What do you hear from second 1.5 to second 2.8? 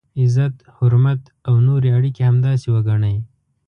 نورې اړیکي همداسې